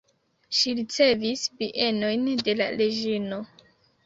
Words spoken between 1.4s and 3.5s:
bienojn de la reĝino.